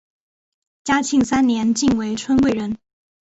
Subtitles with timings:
[0.83, 2.79] 嘉庆三年晋为春贵人。